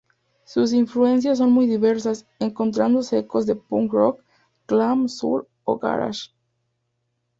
[0.45, 4.23] Sus influencias son muy diversas, encontrándose ecos de punk rock,
[4.67, 6.31] glam, soul o garage.